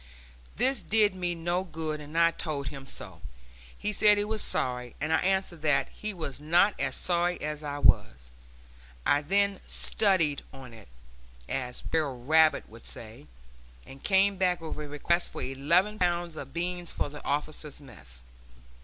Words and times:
This 0.55 0.81
did 0.81 1.13
me 1.13 1.35
no 1.35 1.63
good, 1.63 2.01
and 2.01 2.17
I 2.17 2.31
told 2.31 2.69
him 2.69 2.87
so. 2.87 3.21
He 3.77 3.93
said 3.93 4.17
he 4.17 4.23
was 4.23 4.41
sorry, 4.41 4.95
and 4.99 5.13
I 5.13 5.17
answered 5.17 5.61
that 5.61 5.89
he 5.89 6.11
was 6.11 6.39
not 6.39 6.73
as 6.79 6.95
sorry 6.95 7.39
as 7.39 7.63
I 7.63 7.77
was. 7.77 8.31
I 9.05 9.21
then 9.21 9.59
"studied 9.67 10.41
on 10.51 10.73
it," 10.73 10.87
as 11.47 11.83
Br'r 11.83 12.15
Rabbit 12.15 12.67
would 12.67 12.87
say, 12.87 13.27
and 13.85 14.01
came 14.03 14.37
back 14.37 14.59
with 14.59 14.75
a 14.75 14.89
request 14.89 15.33
for 15.33 15.43
eleven 15.43 15.91
hundred 15.91 16.07
pounds 16.07 16.35
of 16.35 16.51
beans 16.51 16.91
for 16.91 17.07
the 17.07 17.23
officers' 17.23 17.79
mess. 17.79 18.23